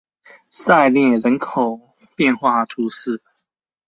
[0.49, 1.79] 萨莱涅人口
[2.15, 3.21] 变化图示